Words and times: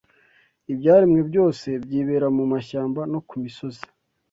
Ibyaremwe 0.71 1.19
byose 1.29 1.67
byibera 1.83 2.27
mu 2.37 2.43
mashyamba 2.51 3.01
no 3.11 3.19
ku 3.27 3.35
misozi 3.43 3.83